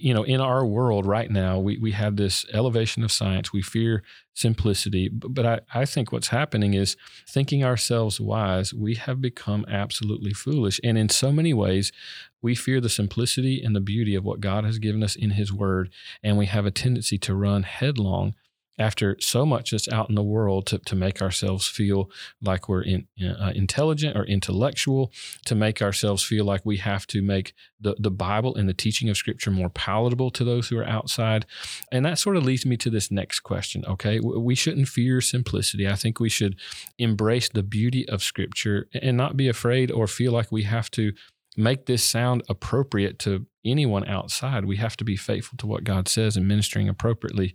you 0.00 0.14
know, 0.14 0.22
in 0.22 0.40
our 0.40 0.64
world 0.64 1.06
right 1.06 1.30
now, 1.30 1.58
we, 1.58 1.78
we 1.78 1.92
have 1.92 2.16
this 2.16 2.46
elevation 2.52 3.02
of 3.02 3.12
science. 3.12 3.52
We 3.52 3.62
fear 3.62 4.02
simplicity. 4.34 5.08
But 5.08 5.46
I, 5.46 5.60
I 5.74 5.84
think 5.84 6.12
what's 6.12 6.28
happening 6.28 6.74
is 6.74 6.96
thinking 7.28 7.64
ourselves 7.64 8.20
wise, 8.20 8.72
we 8.72 8.94
have 8.94 9.20
become 9.20 9.64
absolutely 9.68 10.32
foolish. 10.32 10.80
And 10.84 10.96
in 10.96 11.08
so 11.08 11.32
many 11.32 11.52
ways, 11.52 11.92
we 12.40 12.54
fear 12.54 12.80
the 12.80 12.88
simplicity 12.88 13.62
and 13.62 13.74
the 13.74 13.80
beauty 13.80 14.14
of 14.14 14.24
what 14.24 14.40
God 14.40 14.64
has 14.64 14.78
given 14.78 15.02
us 15.02 15.16
in 15.16 15.30
His 15.30 15.52
Word, 15.52 15.90
and 16.22 16.38
we 16.38 16.46
have 16.46 16.66
a 16.66 16.70
tendency 16.70 17.18
to 17.18 17.34
run 17.34 17.64
headlong 17.64 18.34
after 18.78 19.16
so 19.20 19.44
much 19.44 19.70
that's 19.70 19.88
out 19.88 20.08
in 20.08 20.14
the 20.14 20.22
world 20.22 20.66
to, 20.66 20.78
to 20.78 20.94
make 20.94 21.20
ourselves 21.20 21.66
feel 21.66 22.10
like 22.40 22.68
we're 22.68 22.82
in, 22.82 23.08
uh, 23.22 23.52
intelligent 23.54 24.16
or 24.16 24.24
intellectual, 24.24 25.12
to 25.44 25.54
make 25.54 25.82
ourselves 25.82 26.22
feel 26.22 26.44
like 26.44 26.64
we 26.64 26.76
have 26.76 27.06
to 27.08 27.20
make 27.22 27.54
the, 27.80 27.96
the 27.98 28.10
Bible 28.10 28.54
and 28.54 28.68
the 28.68 28.74
teaching 28.74 29.08
of 29.08 29.16
Scripture 29.16 29.50
more 29.50 29.70
palatable 29.70 30.30
to 30.30 30.44
those 30.44 30.68
who 30.68 30.78
are 30.78 30.86
outside. 30.86 31.46
And 31.90 32.04
that 32.04 32.18
sort 32.18 32.36
of 32.36 32.44
leads 32.44 32.66
me 32.66 32.76
to 32.78 32.90
this 32.90 33.10
next 33.10 33.40
question. 33.40 33.84
Okay. 33.86 34.20
We 34.20 34.54
shouldn't 34.54 34.88
fear 34.88 35.20
simplicity. 35.20 35.88
I 35.88 35.94
think 35.94 36.20
we 36.20 36.28
should 36.28 36.56
embrace 36.98 37.48
the 37.48 37.62
beauty 37.62 38.08
of 38.08 38.22
Scripture 38.22 38.88
and 38.94 39.16
not 39.16 39.36
be 39.36 39.48
afraid 39.48 39.90
or 39.90 40.06
feel 40.06 40.32
like 40.32 40.52
we 40.52 40.62
have 40.64 40.90
to 40.92 41.12
make 41.56 41.86
this 41.86 42.04
sound 42.04 42.42
appropriate 42.48 43.18
to 43.20 43.46
anyone 43.64 44.06
outside. 44.06 44.64
We 44.64 44.76
have 44.76 44.96
to 44.98 45.04
be 45.04 45.16
faithful 45.16 45.56
to 45.58 45.66
what 45.66 45.84
God 45.84 46.08
says 46.08 46.36
and 46.36 46.46
ministering 46.46 46.88
appropriately. 46.88 47.54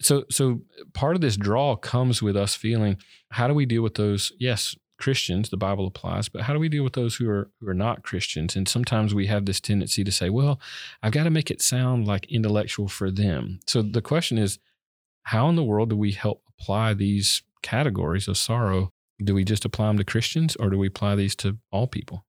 So, 0.00 0.24
so 0.30 0.60
part 0.92 1.14
of 1.14 1.20
this 1.20 1.36
draw 1.36 1.76
comes 1.76 2.22
with 2.22 2.36
us 2.36 2.54
feeling 2.54 2.98
how 3.30 3.48
do 3.48 3.54
we 3.54 3.66
deal 3.66 3.82
with 3.82 3.94
those? 3.94 4.32
Yes, 4.38 4.76
Christians, 5.00 5.48
the 5.48 5.56
Bible 5.56 5.86
applies, 5.86 6.28
but 6.28 6.42
how 6.42 6.52
do 6.52 6.58
we 6.58 6.68
deal 6.68 6.84
with 6.84 6.92
those 6.92 7.16
who 7.16 7.28
are 7.28 7.50
who 7.60 7.68
are 7.68 7.74
not 7.74 8.04
Christians? 8.04 8.54
And 8.54 8.68
sometimes 8.68 9.14
we 9.14 9.26
have 9.26 9.46
this 9.46 9.60
tendency 9.60 10.04
to 10.04 10.12
say, 10.12 10.28
"Well, 10.28 10.60
I've 11.02 11.12
got 11.12 11.24
to 11.24 11.30
make 11.30 11.50
it 11.50 11.62
sound 11.62 12.06
like 12.06 12.30
intellectual 12.30 12.86
for 12.86 13.10
them." 13.10 13.60
So 13.66 13.82
the 13.82 14.02
question 14.02 14.36
is, 14.38 14.58
how 15.24 15.48
in 15.48 15.56
the 15.56 15.64
world 15.64 15.90
do 15.90 15.96
we 15.96 16.12
help 16.12 16.42
apply 16.48 16.94
these 16.94 17.42
categories 17.62 18.28
of 18.28 18.36
sorrow? 18.36 18.92
Do 19.22 19.34
we 19.34 19.44
just 19.44 19.64
apply 19.64 19.88
them 19.88 19.98
to 19.98 20.04
Christians, 20.04 20.54
or 20.56 20.70
do 20.70 20.78
we 20.78 20.86
apply 20.86 21.14
these 21.16 21.34
to 21.36 21.58
all 21.70 21.86
people? 21.86 22.24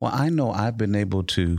Well, 0.00 0.12
I 0.14 0.28
know 0.28 0.50
I've 0.50 0.76
been 0.76 0.94
able 0.94 1.22
to 1.24 1.58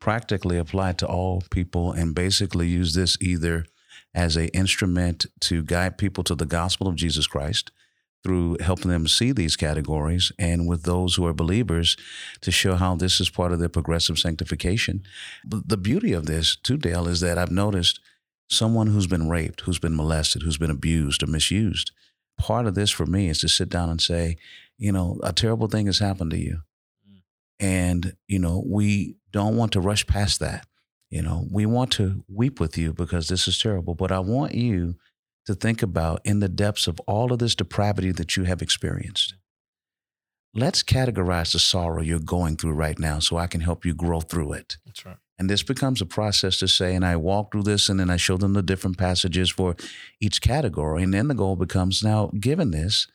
practically 0.00 0.58
apply 0.58 0.92
to 0.92 1.06
all 1.06 1.42
people 1.50 1.92
and 1.92 2.14
basically 2.14 2.68
use 2.68 2.94
this 2.94 3.16
either 3.20 3.66
as 4.14 4.36
an 4.36 4.48
instrument 4.48 5.26
to 5.40 5.62
guide 5.62 5.98
people 5.98 6.24
to 6.24 6.34
the 6.34 6.46
gospel 6.46 6.88
of 6.88 6.96
Jesus 6.96 7.26
Christ 7.26 7.70
through 8.24 8.56
helping 8.60 8.90
them 8.90 9.06
see 9.06 9.30
these 9.30 9.54
categories 9.54 10.32
and 10.38 10.66
with 10.66 10.82
those 10.82 11.14
who 11.14 11.24
are 11.26 11.32
believers 11.32 11.96
to 12.40 12.50
show 12.50 12.74
how 12.74 12.96
this 12.96 13.20
is 13.20 13.30
part 13.30 13.52
of 13.52 13.60
their 13.60 13.68
progressive 13.68 14.18
sanctification. 14.18 15.02
But 15.44 15.68
the 15.68 15.76
beauty 15.76 16.12
of 16.12 16.26
this, 16.26 16.56
too, 16.56 16.76
Dale, 16.76 17.06
is 17.06 17.20
that 17.20 17.38
I've 17.38 17.52
noticed 17.52 18.00
someone 18.48 18.88
who's 18.88 19.06
been 19.06 19.28
raped, 19.28 19.60
who's 19.60 19.78
been 19.78 19.94
molested, 19.94 20.42
who's 20.42 20.58
been 20.58 20.70
abused 20.70 21.22
or 21.22 21.26
misused. 21.26 21.92
Part 22.36 22.66
of 22.66 22.74
this 22.74 22.90
for 22.90 23.06
me 23.06 23.28
is 23.28 23.38
to 23.40 23.48
sit 23.48 23.68
down 23.68 23.90
and 23.90 24.00
say, 24.00 24.36
you 24.76 24.92
know, 24.92 25.20
a 25.22 25.32
terrible 25.32 25.68
thing 25.68 25.86
has 25.86 26.00
happened 26.00 26.32
to 26.32 26.38
you. 26.38 26.62
And, 27.58 28.16
you 28.26 28.38
know, 28.38 28.62
we 28.66 29.16
don't 29.32 29.56
want 29.56 29.72
to 29.72 29.80
rush 29.80 30.06
past 30.06 30.40
that. 30.40 30.66
You 31.10 31.22
know, 31.22 31.46
we 31.50 31.66
want 31.66 31.92
to 31.92 32.24
weep 32.28 32.60
with 32.60 32.76
you 32.76 32.92
because 32.92 33.28
this 33.28 33.46
is 33.46 33.58
terrible. 33.58 33.94
But 33.94 34.12
I 34.12 34.18
want 34.18 34.54
you 34.54 34.96
to 35.46 35.54
think 35.54 35.82
about 35.82 36.20
in 36.24 36.40
the 36.40 36.48
depths 36.48 36.86
of 36.86 37.00
all 37.00 37.32
of 37.32 37.38
this 37.38 37.54
depravity 37.54 38.12
that 38.12 38.36
you 38.36 38.44
have 38.44 38.60
experienced. 38.60 39.34
Let's 40.52 40.82
categorize 40.82 41.52
the 41.52 41.58
sorrow 41.58 42.02
you're 42.02 42.18
going 42.18 42.56
through 42.56 42.72
right 42.72 42.98
now 42.98 43.18
so 43.20 43.36
I 43.36 43.46
can 43.46 43.60
help 43.60 43.84
you 43.84 43.94
grow 43.94 44.20
through 44.20 44.54
it. 44.54 44.78
That's 44.84 45.04
right. 45.04 45.16
And 45.38 45.50
this 45.50 45.62
becomes 45.62 46.00
a 46.00 46.06
process 46.06 46.56
to 46.58 46.68
say, 46.68 46.94
and 46.94 47.04
I 47.04 47.16
walk 47.16 47.52
through 47.52 47.64
this 47.64 47.88
and 47.88 48.00
then 48.00 48.08
I 48.08 48.16
show 48.16 48.38
them 48.38 48.54
the 48.54 48.62
different 48.62 48.96
passages 48.96 49.50
for 49.50 49.76
each 50.18 50.40
category. 50.40 51.02
And 51.02 51.12
then 51.12 51.28
the 51.28 51.34
goal 51.34 51.56
becomes 51.56 52.02
now, 52.02 52.30
given 52.40 52.70
this, 52.70 53.06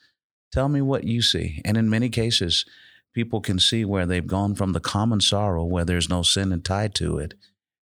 tell 0.51 0.69
me 0.69 0.81
what 0.81 1.03
you 1.03 1.23
see. 1.23 1.61
And 1.65 1.77
in 1.77 1.89
many 1.89 2.09
cases, 2.09 2.63
people 3.13 3.41
can 3.41 3.59
see 3.59 3.85
where 3.85 4.05
they've 4.05 4.27
gone 4.27 4.55
from 4.55 4.73
the 4.73 4.79
common 4.79 5.21
sorrow, 5.21 5.63
where 5.63 5.85
there's 5.85 6.09
no 6.09 6.21
sin 6.21 6.51
and 6.51 6.63
tied 6.63 6.95
to 6.95 7.17
it, 7.17 7.33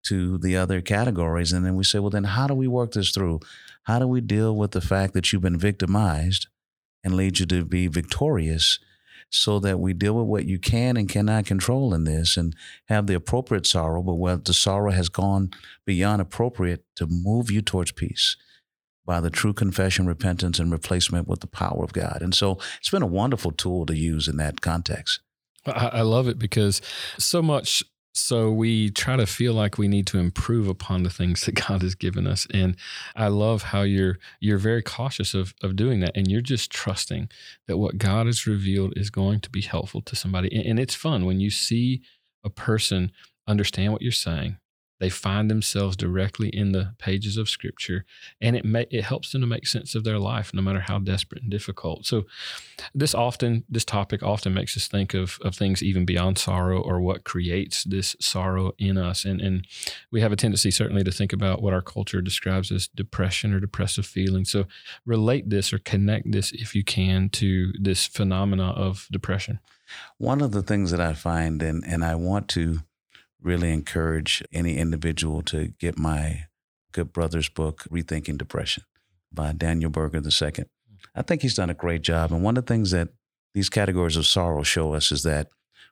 to 0.03 0.37
the 0.37 0.57
other 0.57 0.81
categories. 0.81 1.53
And 1.53 1.65
then 1.65 1.75
we 1.75 1.83
say, 1.83 1.99
well, 1.99 2.09
then 2.09 2.23
how 2.23 2.47
do 2.47 2.53
we 2.53 2.67
work 2.67 2.93
this 2.93 3.11
through? 3.11 3.39
How 3.83 3.99
do 3.99 4.07
we 4.07 4.21
deal 4.21 4.55
with 4.55 4.71
the 4.71 4.81
fact 4.81 5.13
that 5.13 5.31
you've 5.31 5.41
been 5.41 5.57
victimized 5.57 6.47
and 7.03 7.15
lead 7.15 7.39
you 7.39 7.45
to 7.47 7.65
be 7.65 7.87
victorious 7.87 8.79
so 9.29 9.59
that 9.59 9.79
we 9.79 9.93
deal 9.93 10.13
with 10.13 10.27
what 10.27 10.45
you 10.45 10.59
can 10.59 10.97
and 10.97 11.07
cannot 11.07 11.45
control 11.45 11.93
in 11.93 12.03
this 12.03 12.35
and 12.35 12.55
have 12.85 13.07
the 13.07 13.13
appropriate 13.13 13.65
sorrow, 13.65 14.01
but 14.03 14.15
where 14.15 14.35
the 14.35 14.53
sorrow 14.53 14.91
has 14.91 15.07
gone 15.07 15.51
beyond 15.85 16.21
appropriate 16.21 16.83
to 16.95 17.07
move 17.07 17.49
you 17.49 17.61
towards 17.61 17.91
peace 17.91 18.35
by 19.05 19.20
the 19.20 19.29
true 19.29 19.53
confession, 19.53 20.05
repentance, 20.05 20.60
and 20.60 20.72
replacement 20.72 21.27
with 21.27 21.39
the 21.39 21.48
power 21.48 21.84
of 21.84 21.93
God. 21.93 22.20
And 22.22 22.34
so 22.36 22.58
it's 22.79 22.89
been 22.89 23.01
a 23.01 23.08
wonderful 23.08 23.51
tool 23.51 23.86
to 23.86 23.96
use 23.96 24.27
in 24.27 24.38
that 24.38 24.62
context. 24.62 25.20
I, 25.65 26.01
love 26.01 26.27
it 26.27 26.39
because 26.39 26.81
so 27.20 27.41
much 27.41 27.84
so 28.13 28.51
we 28.51 28.89
try 28.89 29.15
to 29.15 29.25
feel 29.25 29.53
like 29.53 29.77
we 29.77 29.88
need 29.88 30.05
to 30.08 30.20
improve 30.20 30.67
upon 30.67 31.03
the 31.03 31.10
things 31.10 31.46
that 31.46 31.55
God 31.67 31.81
has 31.81 31.96
given 31.96 32.27
us. 32.27 32.48
And 32.53 32.75
I 33.15 33.27
love 33.27 33.63
how 33.63 33.84
you're 33.84 34.17
you're 34.39 34.58
very 34.58 34.81
cautious 34.81 35.34
of 35.34 35.53
of 35.62 35.75
doing 35.75 36.00
that. 36.01 36.15
And 36.15 36.29
you're 36.29 36.41
just 36.41 36.72
trusting 36.72 37.29
that 37.67 37.77
what 37.77 37.98
God 37.98 38.25
has 38.25 38.48
revealed 38.48 38.93
is 38.96 39.10
going 39.10 39.39
to 39.41 39.50
be 39.50 39.62
helpful 39.62 40.01
to 40.01 40.15
somebody. 40.15 40.53
And, 40.53 40.65
and 40.65 40.79
it's 40.79 40.96
fun 40.96 41.25
when 41.25 41.39
you 41.39 41.50
see 41.50 42.01
a 42.43 42.50
person 42.50 43.12
understand 43.48 43.93
what 43.93 44.01
you're 44.01 44.12
saying, 44.12 44.58
they 45.01 45.10
find 45.10 45.50
themselves 45.50 45.98
directly 45.98 46.50
in 46.50 46.74
the 46.74 46.93
pages 47.00 47.36
of 47.36 47.50
Scripture, 47.50 48.05
and 48.39 48.55
it 48.55 48.63
may, 48.63 48.86
it 48.91 49.03
helps 49.03 49.31
them 49.31 49.41
to 49.41 49.48
make 49.48 49.65
sense 49.65 49.96
of 49.96 50.03
their 50.03 50.20
life, 50.20 50.53
no 50.53 50.62
matter 50.62 50.81
how 50.81 51.00
desperate 51.00 51.41
and 51.41 51.50
difficult. 51.50 52.05
So, 52.05 52.25
this 52.93 53.15
often 53.15 53.63
this 53.67 53.84
topic 53.84 54.22
often 54.22 54.53
makes 54.53 54.77
us 54.77 54.88
think 54.88 55.15
of 55.15 55.39
of 55.41 55.55
things 55.55 55.81
even 55.81 56.05
beyond 56.05 56.38
sorrow 56.38 56.79
or 56.79 57.01
what 57.01 57.24
creates 57.24 57.84
this 57.84 58.15
sorrow 58.20 58.74
in 58.77 58.96
us, 58.96 59.25
and 59.25 59.41
and 59.41 59.65
we 60.12 60.22
have 60.22 60.31
a 60.31 60.36
tendency 60.36 60.70
certainly 60.70 61.03
to 61.03 61.12
think 61.12 61.34
about 61.34 61.63
what 61.63 61.74
our 61.74 61.81
culture 61.81 62.22
describes 62.22 62.72
as 62.72 62.88
depression 62.88 63.53
or 63.55 63.60
depressive 63.60 64.05
feelings. 64.05 64.51
So, 64.51 64.67
relate 65.03 65.50
this 65.50 65.74
or 65.74 65.79
connect 65.79 66.31
this 66.31 66.51
if 66.51 66.75
you 66.75 66.84
can 66.84 67.29
to 67.29 67.74
this 67.74 68.05
phenomena 68.05 68.70
of 68.70 69.08
depression. 69.12 69.60
One 70.20 70.41
of 70.41 70.51
the 70.51 70.62
things 70.62 70.91
that 70.91 71.01
I 71.01 71.13
find, 71.13 71.63
and 71.63 71.84
and 71.88 72.05
I 72.05 72.13
want 72.13 72.48
to 72.50 72.81
really 73.41 73.71
encourage 73.71 74.43
any 74.53 74.77
individual 74.77 75.41
to 75.43 75.69
get 75.79 75.98
my 75.98 76.45
good 76.91 77.12
brother's 77.12 77.50
book, 77.50 77.83
Rethinking 77.91 78.38
Depression 78.38 78.83
by 79.31 79.53
Daniel 79.53 79.89
Berger 79.89 80.21
II. 80.21 80.65
I 81.15 81.21
think 81.21 81.41
he's 81.41 81.55
done 81.55 81.69
a 81.69 81.75
great 81.75 82.01
job. 82.01 82.31
And 82.31 82.43
one 82.43 82.57
of 82.57 82.65
the 82.65 82.74
things 82.74 82.91
that 82.91 83.10
these 83.53 83.69
categories 83.69 84.17
of 84.17 84.25
sorrow 84.25 84.63
show 84.63 84.93
us 84.93 85.12
is 85.12 85.24
that 85.24 85.48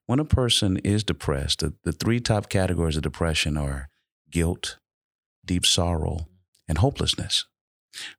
when 0.06 0.20
a 0.20 0.26
person 0.26 0.78
is 0.78 1.04
depressed, 1.04 1.60
the, 1.60 1.74
the 1.84 1.92
three 1.92 2.20
top 2.20 2.50
categories 2.50 2.96
of 2.98 3.04
depression 3.04 3.58
are 3.58 3.90
guilt, 4.32 4.78
deep 5.46 5.66
sorrow, 5.66 6.28
and 6.68 6.78
hopelessness. 6.78 7.46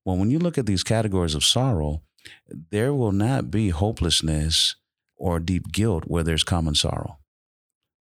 Well, 0.05 0.17
when 0.17 0.31
you 0.31 0.39
look 0.39 0.59
at 0.59 0.67
these 0.67 0.83
categories 0.83 1.35
of 1.35 1.45
sorrow, 1.45 2.03
there 2.71 2.93
will 2.93 3.13
not 3.13 3.51
be 3.51 3.71
hopelessness 3.71 4.77
or 5.17 5.39
deep 5.39 5.73
guilt 5.73 6.05
where 6.07 6.23
there's 6.23 6.45
common 6.45 6.75
sorrow. 6.75 7.19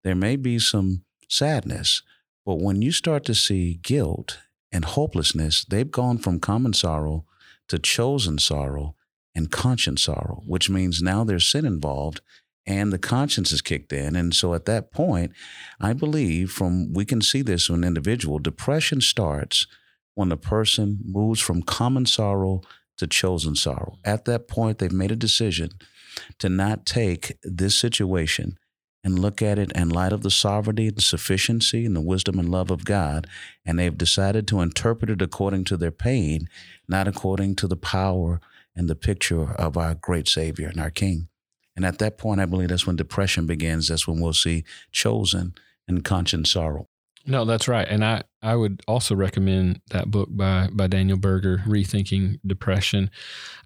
There 0.04 0.14
may 0.14 0.36
be 0.36 0.58
some 0.58 1.04
sadness. 1.28 2.02
But 2.44 2.56
when 2.56 2.82
you 2.82 2.92
start 2.92 3.24
to 3.26 3.34
see 3.34 3.74
guilt 3.82 4.38
and 4.72 4.84
hopelessness, 4.84 5.64
they've 5.64 5.90
gone 5.90 6.18
from 6.18 6.40
common 6.40 6.72
sorrow 6.72 7.24
to 7.68 7.78
chosen 7.78 8.38
sorrow 8.38 8.94
and 9.34 9.50
conscience 9.50 10.02
sorrow, 10.02 10.40
mm-hmm. 10.40 10.50
which 10.50 10.70
means 10.70 11.02
now 11.02 11.24
there's 11.24 11.46
sin 11.46 11.64
involved 11.64 12.20
and 12.66 12.92
the 12.92 12.98
conscience 12.98 13.50
is 13.52 13.62
kicked 13.62 13.92
in. 13.92 14.14
And 14.14 14.34
so 14.34 14.52
at 14.52 14.66
that 14.66 14.92
point, 14.92 15.32
I 15.80 15.94
believe 15.94 16.50
from 16.50 16.92
we 16.92 17.04
can 17.04 17.22
see 17.22 17.40
this 17.40 17.68
in 17.68 17.76
an 17.76 17.84
individual, 17.84 18.38
depression 18.38 19.00
starts 19.00 19.66
when 20.14 20.28
the 20.28 20.36
person 20.36 20.98
moves 21.04 21.40
from 21.40 21.62
common 21.62 22.04
sorrow 22.04 22.60
to 22.98 23.06
chosen 23.06 23.54
sorrow. 23.54 23.96
Mm-hmm. 23.98 24.10
At 24.10 24.24
that 24.26 24.48
point, 24.48 24.78
they've 24.78 24.92
made 24.92 25.12
a 25.12 25.16
decision 25.16 25.70
to 26.40 26.48
not 26.48 26.84
take 26.84 27.38
this 27.42 27.74
situation 27.74 28.58
and 29.04 29.18
look 29.18 29.40
at 29.40 29.58
it 29.58 29.72
in 29.72 29.88
light 29.88 30.12
of 30.12 30.22
the 30.22 30.30
sovereignty 30.30 30.88
and 30.88 31.02
sufficiency 31.02 31.86
and 31.86 31.94
the 31.94 32.00
wisdom 32.00 32.38
and 32.38 32.48
love 32.48 32.70
of 32.70 32.84
God. 32.84 33.26
And 33.64 33.78
they've 33.78 33.96
decided 33.96 34.48
to 34.48 34.60
interpret 34.60 35.10
it 35.10 35.22
according 35.22 35.64
to 35.64 35.76
their 35.76 35.92
pain, 35.92 36.48
not 36.88 37.08
according 37.08 37.56
to 37.56 37.68
the 37.68 37.76
power 37.76 38.40
and 38.74 38.88
the 38.88 38.96
picture 38.96 39.52
of 39.52 39.76
our 39.76 39.94
great 39.94 40.28
Savior 40.28 40.68
and 40.68 40.80
our 40.80 40.90
King. 40.90 41.28
And 41.76 41.86
at 41.86 41.98
that 41.98 42.18
point, 42.18 42.40
I 42.40 42.46
believe 42.46 42.70
that's 42.70 42.86
when 42.86 42.96
depression 42.96 43.46
begins. 43.46 43.88
That's 43.88 44.08
when 44.08 44.20
we'll 44.20 44.32
see 44.32 44.64
chosen 44.90 45.54
and 45.86 46.04
conscience 46.04 46.50
sorrow. 46.50 46.87
No, 47.28 47.44
that's 47.44 47.68
right. 47.68 47.86
And 47.86 48.02
I, 48.02 48.22
I 48.42 48.56
would 48.56 48.80
also 48.88 49.14
recommend 49.14 49.82
that 49.90 50.10
book 50.10 50.30
by, 50.30 50.70
by 50.72 50.86
Daniel 50.86 51.18
Berger, 51.18 51.62
Rethinking 51.66 52.40
Depression. 52.46 53.10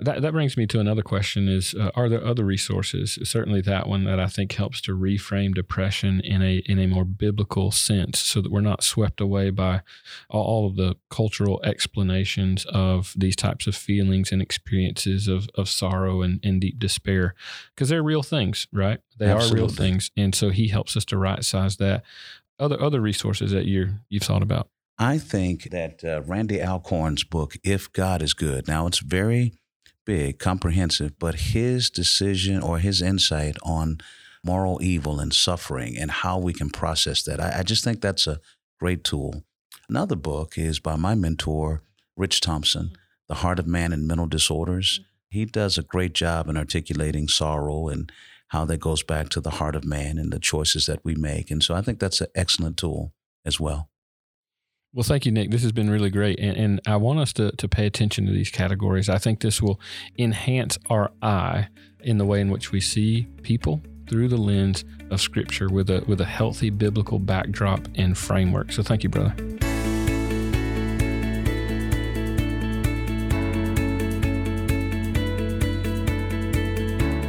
That, 0.01 0.21
that 0.21 0.33
brings 0.33 0.57
me 0.57 0.67
to 0.67 0.81
another 0.81 1.03
question 1.03 1.47
is, 1.47 1.73
uh, 1.73 1.93
are 1.95 2.09
there 2.09 2.25
other 2.25 2.45
resources? 2.45 3.21
Certainly 3.23 3.61
that 3.63 3.87
one 3.87 4.03
that 4.03 4.19
I 4.19 4.27
think 4.27 4.53
helps 4.53 4.81
to 4.83 4.99
reframe 4.99 5.55
depression 5.55 6.21
in 6.25 6.43
a, 6.43 6.57
in 6.67 6.81
a 6.81 6.89
more 6.89 7.05
biblical 7.05 7.71
sense 7.71 8.19
so 8.19 8.41
that 8.41 8.51
we're 8.51 8.63
not 8.63 8.83
swept 8.83 9.21
away 9.21 9.51
by 9.51 9.83
all 10.29 10.67
of 10.67 10.75
the 10.75 10.97
cultural 11.09 11.61
explanations 11.63 12.65
of 12.65 13.15
these 13.17 13.37
types 13.37 13.69
of 13.69 13.77
feelings 13.77 14.33
and 14.33 14.43
experiences 14.43 15.29
of, 15.29 15.49
of 15.55 15.69
sorrow 15.69 16.21
and, 16.23 16.41
and 16.43 16.61
deep 16.61 16.81
despair. 16.81 17.37
Because 17.77 17.91
they're 17.91 18.03
real 18.03 18.25
things, 18.25 18.67
right? 18.73 18.99
They 19.19 19.27
Absolutely. 19.27 19.61
are 19.61 19.63
real 19.63 19.73
things. 19.73 20.11
And 20.17 20.35
so 20.35 20.51
he 20.51 20.67
helps 20.67 20.97
us 20.97 21.05
to 21.05 21.17
right 21.17 21.45
size 21.45 21.77
that 21.77 22.03
other 22.63 22.81
other 22.81 23.01
resources 23.01 23.51
that 23.51 23.67
you 23.67 23.95
you've 24.09 24.23
thought 24.23 24.43
about? 24.43 24.69
I 24.99 25.19
think 25.19 25.71
that 25.71 26.05
uh, 26.05 26.23
Randy 26.23 26.61
Alcorn's 26.61 27.25
book, 27.25 27.57
If 27.65 27.93
God 27.93 28.23
is 28.23 28.35
Good. 28.35 28.69
Now 28.69 28.87
it's 28.87 29.01
very 29.01 29.55
big, 30.05 30.39
comprehensive, 30.39 31.19
but 31.19 31.35
his 31.35 31.91
decision 31.91 32.63
or 32.63 32.79
his 32.79 33.03
insight 33.03 33.57
on 33.63 33.99
moral 34.45 34.81
evil 34.83 35.21
and 35.21 35.33
suffering 35.33 35.97
and 35.97 36.11
how 36.11 36.39
we 36.39 36.53
can 36.53 36.71
process 36.71 37.23
that, 37.25 37.41
I, 37.41 37.61
I 37.61 37.63
just 37.63 37.85
think 37.85 38.01
that's 38.01 38.27
a 38.27 38.41
great 38.79 39.05
tool. 39.05 39.45
Another 39.89 40.17
book 40.17 40.57
is 40.57 40.79
by 40.79 40.97
my 40.97 41.15
mentor, 41.15 41.83
Rich 42.17 42.41
Thompson, 42.41 42.93
The 43.29 43.37
Heart 43.37 43.59
of 43.59 43.67
Man 43.67 43.93
and 43.93 44.07
Mental 44.07 44.27
Disorders. 44.27 45.01
He 45.29 45.45
does 45.45 45.79
a 45.79 45.83
great 45.83 46.15
job 46.15 46.49
in 46.49 46.57
articulating 46.57 47.29
sorrow 47.29 47.89
and 47.89 48.13
how 48.53 48.67
that 48.67 48.79
goes 48.79 49.03
back 49.03 49.31
to 49.31 49.41
the 49.41 49.51
heart 49.51 49.75
of 49.75 49.83
man 49.83 50.19
and 50.19 50.31
the 50.31 50.39
choices 50.39 50.85
that 50.85 51.03
we 51.03 51.15
make. 51.15 51.51
And 51.51 51.63
so 51.63 51.75
I 51.75 51.81
think 51.81 51.99
that's 51.99 52.21
an 52.21 52.27
excellent 52.35 52.77
tool 52.77 53.15
as 53.47 53.59
well. 53.59 53.89
Well, 54.93 55.05
thank 55.05 55.25
you, 55.25 55.33
Nick. 55.33 55.51
This 55.51 55.63
has 55.63 55.73
been 55.73 55.89
really 55.89 56.11
great. 56.11 56.39
And, 56.39 56.55
and, 56.59 56.81
I 56.87 56.97
want 56.97 57.19
us 57.19 57.33
to, 57.35 57.53
to 57.53 57.67
pay 57.67 57.87
attention 57.87 58.27
to 58.27 58.33
these 58.33 58.51
categories. 58.51 59.09
I 59.09 59.17
think 59.17 59.41
this 59.41 59.63
will 59.63 59.81
enhance 60.19 60.79
our 60.91 61.13
eye 61.23 61.69
in 62.01 62.19
the 62.19 62.27
way 62.27 62.43
in 62.43 62.51
which 62.51 62.73
we 62.73 62.81
see 62.81 63.27
people 63.43 63.81
through 64.07 64.29
the 64.29 64.37
lens 64.37 64.85
of 65.11 65.23
Scripture 65.23 65.71
with 65.71 65.89
a, 65.89 66.05
with 66.07 66.21
a 66.21 66.27
healthy 66.27 66.69
biblical 66.69 67.19
backdrop 67.19 67.89
and 67.95 68.19
framework. 68.19 68.71
So 68.71 68.83
thank 68.83 69.03
you, 69.03 69.09
brother. 69.09 69.35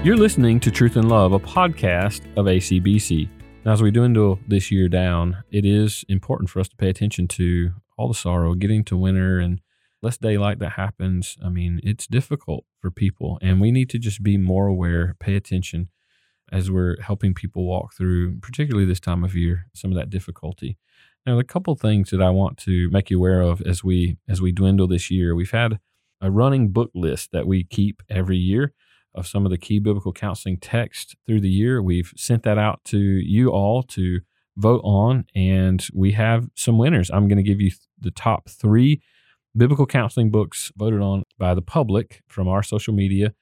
You're 0.04 0.18
listening 0.18 0.60
to 0.60 0.70
Truth 0.70 0.98
and 0.98 1.08
Love, 1.08 1.32
a 1.32 1.40
podcast 1.40 2.24
of 2.36 2.48
ACBC. 2.48 3.30
Now, 3.64 3.72
as 3.72 3.82
we 3.82 3.90
dwindle 3.90 4.38
this 4.46 4.70
year 4.70 4.90
down, 4.90 5.46
it 5.50 5.66
is 5.66 6.04
important 6.10 6.50
for 6.50 6.60
us 6.60 6.68
to 6.68 6.76
pay 6.76 6.90
attention 6.90 7.26
to 7.30 7.72
all 7.98 8.10
the 8.10 8.14
sorrow, 8.14 8.54
getting 8.54 8.84
to 8.84 8.98
winter, 8.98 9.40
and 9.40 9.62
less 10.02 10.18
daylight 10.18 10.60
that 10.60 10.72
happens. 10.72 11.38
I 11.42 11.48
mean, 11.48 11.80
it's 11.84 12.06
difficult 12.06 12.66
for 12.82 12.92
people, 12.92 13.40
and 13.42 13.62
we 13.62 13.72
need 13.72 13.90
to 13.92 13.98
just 13.98 14.22
be 14.22 14.36
more 14.36 14.68
aware, 14.68 15.16
pay 15.22 15.38
attention 15.38 15.88
as 16.52 16.70
we're 16.70 17.00
helping 17.00 17.34
people 17.34 17.64
walk 17.64 17.94
through, 17.94 18.40
particularly 18.40 18.86
this 18.86 19.00
time 19.00 19.24
of 19.24 19.38
year, 19.38 19.68
some 19.74 19.90
of 19.90 19.96
that 19.96 20.10
difficulty. 20.10 20.78
Now, 21.26 21.40
a 21.40 21.46
couple 21.46 21.74
things 21.76 22.10
that 22.10 22.22
I 22.22 22.30
want 22.30 22.58
to 22.58 22.90
make 22.90 23.10
you 23.10 23.20
aware 23.20 23.40
of 23.40 23.62
as 23.62 23.86
we 23.86 24.18
as 24.28 24.42
we 24.42 24.52
dwindle 24.52 24.88
this 24.88 25.10
year. 25.10 25.34
We've 25.34 25.52
had 25.52 25.80
a 26.20 26.30
running 26.30 26.74
book 26.74 26.92
list 26.94 27.32
that 27.32 27.48
we 27.48 27.64
keep 27.64 28.04
every 28.10 28.38
year 28.38 28.74
of 29.16 29.28
some 29.28 29.46
of 29.46 29.52
the 29.52 29.58
key 29.58 29.80
biblical 29.80 30.14
counseling 30.14 30.58
texts 30.58 31.16
through 31.26 31.42
the 31.42 31.50
year. 31.50 31.82
We've 31.82 32.12
sent 32.16 32.44
that 32.44 32.58
out 32.58 32.84
to 32.86 32.98
you 32.98 33.50
all 33.50 33.84
to 33.84 34.22
vote 34.58 34.82
on, 34.84 35.26
and 35.36 35.86
we 35.94 36.12
have 36.14 36.50
some 36.56 36.78
winners. 36.78 37.10
I'm 37.12 37.28
going 37.28 37.38
to 37.38 37.44
give 37.44 37.62
you 37.62 37.72
the 38.00 38.12
top 38.12 38.50
three 38.50 39.02
biblical 39.56 39.86
counseling 39.86 40.32
books 40.32 40.72
voted 40.78 41.02
on 41.02 41.24
by 41.38 41.54
the 41.54 41.62
public 41.62 42.22
from 42.28 42.48
our 42.48 42.64
social 42.64 42.94
media. 42.94 43.34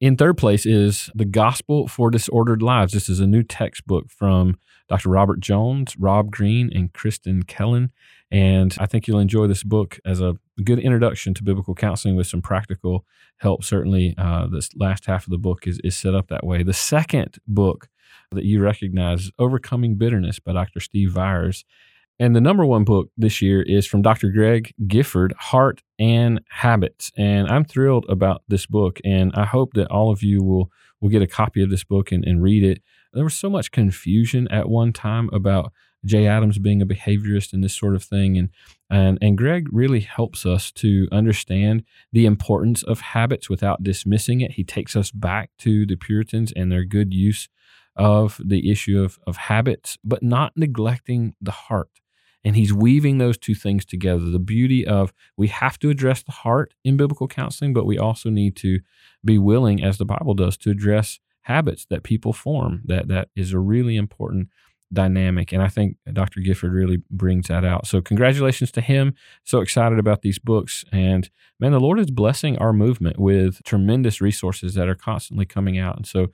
In 0.00 0.16
third 0.16 0.38
place 0.38 0.64
is 0.64 1.10
The 1.14 1.24
Gospel 1.24 1.86
for 1.86 2.10
Disordered 2.10 2.62
Lives. 2.62 2.92
This 2.92 3.08
is 3.08 3.20
a 3.20 3.26
new 3.26 3.42
textbook 3.42 4.10
from 4.10 4.56
Dr. 4.90 5.08
Robert 5.08 5.38
Jones, 5.38 5.96
Rob 5.96 6.32
Green, 6.32 6.68
and 6.74 6.92
Kristin 6.92 7.46
Kellen. 7.46 7.92
And 8.30 8.76
I 8.78 8.86
think 8.86 9.06
you'll 9.06 9.20
enjoy 9.20 9.46
this 9.46 9.62
book 9.62 10.00
as 10.04 10.20
a 10.20 10.36
good 10.62 10.80
introduction 10.80 11.32
to 11.34 11.44
biblical 11.44 11.74
counseling 11.74 12.16
with 12.16 12.26
some 12.26 12.42
practical 12.42 13.06
help. 13.38 13.62
Certainly, 13.64 14.16
uh, 14.18 14.48
this 14.48 14.68
last 14.76 15.06
half 15.06 15.24
of 15.24 15.30
the 15.30 15.38
book 15.38 15.68
is, 15.68 15.80
is 15.84 15.96
set 15.96 16.14
up 16.14 16.26
that 16.28 16.44
way. 16.44 16.64
The 16.64 16.74
second 16.74 17.38
book 17.46 17.88
that 18.32 18.44
you 18.44 18.60
recognize, 18.60 19.30
Overcoming 19.38 19.94
Bitterness 19.94 20.40
by 20.40 20.52
Dr. 20.52 20.80
Steve 20.80 21.12
Viars. 21.12 21.64
And 22.18 22.36
the 22.36 22.40
number 22.40 22.66
one 22.66 22.84
book 22.84 23.10
this 23.16 23.40
year 23.40 23.62
is 23.62 23.86
from 23.86 24.02
Dr. 24.02 24.28
Greg 24.28 24.74
Gifford, 24.86 25.32
Heart 25.38 25.82
and 25.98 26.40
Habits. 26.50 27.12
And 27.16 27.48
I'm 27.48 27.64
thrilled 27.64 28.06
about 28.08 28.42
this 28.48 28.66
book. 28.66 28.98
And 29.04 29.32
I 29.34 29.44
hope 29.44 29.72
that 29.74 29.90
all 29.90 30.10
of 30.10 30.22
you 30.22 30.42
will, 30.42 30.70
will 31.00 31.08
get 31.08 31.22
a 31.22 31.26
copy 31.26 31.62
of 31.62 31.70
this 31.70 31.84
book 31.84 32.12
and, 32.12 32.24
and 32.24 32.42
read 32.42 32.62
it. 32.64 32.82
There 33.12 33.24
was 33.24 33.36
so 33.36 33.50
much 33.50 33.70
confusion 33.70 34.46
at 34.48 34.68
one 34.68 34.92
time 34.92 35.30
about 35.32 35.72
Jay 36.04 36.26
Adams 36.26 36.58
being 36.58 36.80
a 36.80 36.86
behaviorist 36.86 37.52
and 37.52 37.62
this 37.62 37.74
sort 37.74 37.94
of 37.94 38.02
thing. 38.02 38.38
And, 38.38 38.48
and, 38.88 39.18
and 39.20 39.36
Greg 39.36 39.68
really 39.70 40.00
helps 40.00 40.46
us 40.46 40.70
to 40.72 41.08
understand 41.12 41.84
the 42.12 42.26
importance 42.26 42.82
of 42.82 43.00
habits 43.00 43.50
without 43.50 43.82
dismissing 43.82 44.40
it. 44.40 44.52
He 44.52 44.64
takes 44.64 44.96
us 44.96 45.10
back 45.10 45.50
to 45.58 45.84
the 45.84 45.96
Puritans 45.96 46.52
and 46.54 46.70
their 46.70 46.84
good 46.84 47.12
use 47.12 47.48
of 47.96 48.40
the 48.42 48.70
issue 48.70 49.02
of, 49.02 49.18
of 49.26 49.36
habits, 49.36 49.98
but 50.04 50.22
not 50.22 50.52
neglecting 50.56 51.34
the 51.40 51.50
heart. 51.50 51.90
And 52.42 52.56
he's 52.56 52.72
weaving 52.72 53.18
those 53.18 53.36
two 53.36 53.54
things 53.54 53.84
together. 53.84 54.24
The 54.24 54.38
beauty 54.38 54.86
of 54.86 55.12
we 55.36 55.48
have 55.48 55.78
to 55.80 55.90
address 55.90 56.22
the 56.22 56.32
heart 56.32 56.72
in 56.82 56.96
biblical 56.96 57.28
counseling, 57.28 57.74
but 57.74 57.84
we 57.84 57.98
also 57.98 58.30
need 58.30 58.56
to 58.56 58.80
be 59.22 59.36
willing, 59.36 59.84
as 59.84 59.98
the 59.98 60.06
Bible 60.06 60.32
does, 60.32 60.56
to 60.58 60.70
address 60.70 61.20
habits 61.42 61.86
that 61.90 62.02
people 62.02 62.32
form. 62.32 62.82
That 62.84 63.08
that 63.08 63.28
is 63.34 63.52
a 63.52 63.58
really 63.58 63.96
important 63.96 64.48
dynamic. 64.92 65.52
And 65.52 65.62
I 65.62 65.68
think 65.68 65.96
Dr. 66.12 66.40
Gifford 66.40 66.72
really 66.72 67.02
brings 67.10 67.48
that 67.48 67.64
out. 67.64 67.86
So 67.86 68.00
congratulations 68.00 68.72
to 68.72 68.80
him. 68.80 69.14
So 69.44 69.60
excited 69.60 69.98
about 69.98 70.22
these 70.22 70.38
books. 70.38 70.84
And 70.92 71.30
man, 71.60 71.72
the 71.72 71.80
Lord 71.80 72.00
is 72.00 72.10
blessing 72.10 72.58
our 72.58 72.72
movement 72.72 73.18
with 73.18 73.62
tremendous 73.64 74.20
resources 74.20 74.74
that 74.74 74.88
are 74.88 74.96
constantly 74.96 75.46
coming 75.46 75.78
out. 75.78 75.96
And 75.96 76.06
so 76.06 76.28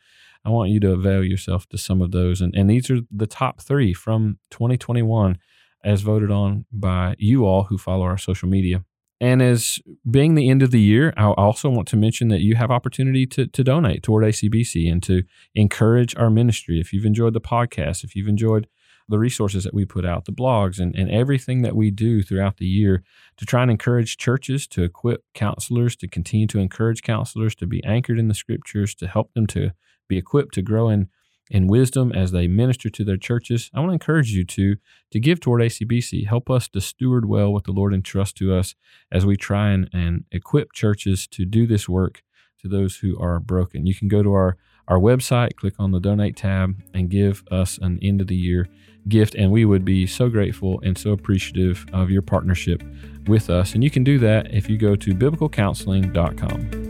I 0.45 0.51
want 0.51 0.71
you 0.71 0.81
to 0.81 0.93
avail 0.93 1.25
yourself 1.25 1.69
to 1.69 1.79
some 1.79 2.01
of 2.01 2.13
those. 2.13 2.41
And, 2.41 2.55
and 2.55 2.71
these 2.71 2.91
are 2.91 3.01
the 3.11 3.27
top 3.27 3.61
three 3.61 3.93
from 3.93 4.39
2021 4.51 5.39
as 5.85 6.01
voted 6.01 6.31
on 6.31 6.65
by 6.73 7.15
you 7.19 7.45
all 7.45 7.65
who 7.65 7.79
follow 7.79 8.05
our 8.05 8.19
social 8.19 8.49
media. 8.49 8.85
And 9.21 9.41
as 9.41 9.79
being 10.09 10.35
the 10.35 10.51
end 10.51 10.63
of 10.63 10.71
the 10.71 10.81
year, 10.81 11.15
I 11.17 11.25
also 11.25 11.71
want 11.71 11.89
to 11.89 11.97
mention 11.97 12.29
that 12.29 12.43
you 12.43 12.55
have 12.57 12.71
opportunity 12.71 13.27
to, 13.29 13.47
to 13.47 13.65
donate 13.65 14.03
toward 14.03 14.25
ACBC 14.25 14.91
and 14.93 15.03
to 15.05 15.23
encourage 15.55 16.15
our 16.17 16.29
ministry. 16.29 16.81
If 16.81 16.93
you've 16.93 17.07
enjoyed 17.07 17.33
the 17.33 17.41
podcast, 17.41 18.05
if 18.05 18.15
you've 18.15 18.29
enjoyed 18.29 18.67
the 19.09 19.19
resources 19.19 19.65
that 19.65 19.73
we 19.73 19.85
put 19.85 20.05
out, 20.05 20.25
the 20.25 20.33
blogs, 20.33 20.79
and, 20.81 20.95
and 20.95 21.11
everything 21.11 21.63
that 21.63 21.77
we 21.77 21.91
do 21.91 22.23
throughout 22.23 22.57
the 22.59 22.67
year 22.67 23.05
to 23.37 23.47
try 23.47 23.63
and 23.63 23.71
encourage 23.71 24.17
churches, 24.17 24.67
to 24.67 24.83
equip 24.83 25.25
counselors, 25.33 25.97
to 25.97 26.09
continue 26.09 26.47
to 26.49 26.59
encourage 26.59 27.03
counselors 27.03 27.55
to 27.55 27.67
be 27.67 27.83
anchored 27.85 28.19
in 28.19 28.29
the 28.29 28.35
scriptures, 28.35 28.95
to 28.97 29.07
help 29.07 29.33
them 29.33 29.47
to 29.47 29.71
be 30.09 30.19
equipped 30.19 30.55
to 30.55 30.63
grow 30.63 30.89
in 30.89 31.09
in 31.51 31.67
wisdom 31.67 32.13
as 32.13 32.33
they 32.33 32.49
minister 32.49 32.91
to 32.91 33.05
their 33.05 33.17
churches. 33.17 33.71
I 33.75 33.81
want 33.81 33.91
to 33.91 33.95
encourage 33.95 34.33
you 34.33 34.45
to 34.45 34.77
to 35.13 35.21
give 35.21 35.41
toward 35.41 35.63
ACBC. 35.63 36.27
Help 36.27 36.51
us 36.51 36.69
to 36.69 36.81
steward 36.81 37.29
well 37.29 37.53
what 37.53 37.65
the 37.65 37.73
Lord 37.73 37.95
entrusts 37.95 38.35
to 38.35 38.55
us 38.55 38.75
as 39.13 39.25
we 39.25 39.37
try 39.37 39.71
and, 39.71 39.89
and 39.93 40.25
equip 40.33 40.73
churches 40.73 41.27
to 41.29 41.45
do 41.45 41.67
this 41.67 41.89
work 41.89 42.23
to 42.61 42.69
those 42.69 42.97
who 42.97 43.19
are 43.21 43.39
broken. 43.39 43.87
You 43.87 43.95
can 43.95 44.09
go 44.09 44.23
to 44.23 44.33
our 44.33 44.57
our 44.89 44.99
website, 44.99 45.57
click 45.57 45.75
on 45.79 45.91
the 45.91 45.99
donate 45.99 46.37
tab, 46.37 46.81
and 46.95 47.11
give 47.11 47.43
us 47.51 47.77
an 47.79 47.99
end 48.03 48.21
of 48.21 48.29
the 48.29 48.37
year 48.37 48.69
gift. 49.09 49.35
And 49.35 49.51
we 49.51 49.65
would 49.65 49.85
be 49.85 50.07
so 50.07 50.29
grateful 50.29 50.81
and 50.85 50.97
so 50.97 51.11
appreciative 51.11 51.87
of 51.93 52.11
your 52.11 52.23
partnership 52.23 52.83
with 53.27 53.51
us. 53.51 53.75
And 53.75 53.83
you 53.83 53.91
can 53.91 54.05
do 54.05 54.19
that 54.21 54.53
if 54.55 54.69
you 54.69 54.79
go 54.79 54.95
to 54.97 55.13
biblicalcounseling.com. 55.13 56.86